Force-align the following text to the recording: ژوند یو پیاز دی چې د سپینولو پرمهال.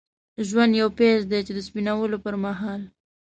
ژوند 0.47 0.71
یو 0.81 0.89
پیاز 0.97 1.21
دی 1.31 1.39
چې 1.47 1.53
د 1.55 1.59
سپینولو 1.67 2.17
پرمهال. 2.25 2.81